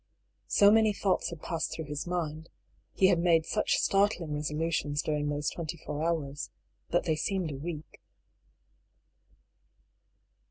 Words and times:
So 0.47 0.71
many 0.71 0.93
thoughts 0.93 1.29
had 1.29 1.43
passed 1.43 1.71
through 1.73 1.85
his 1.85 2.07
mind, 2.07 2.49
he 2.95 3.09
had 3.09 3.19
made 3.19 3.45
such 3.45 3.77
startling 3.77 4.33
resolutions 4.33 5.03
during 5.03 5.29
those 5.29 5.51
twenty 5.51 5.77
four 5.77 6.01
hours 6.01 6.49
that 6.89 7.03
they 7.03 7.15
seemed 7.15 7.51
a 7.51 7.55
week. 7.55 8.01